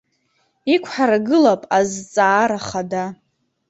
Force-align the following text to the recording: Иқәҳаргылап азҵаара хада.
Иқәҳаргылап 0.73 1.61
азҵаара 1.77 2.59
хада. 2.67 3.03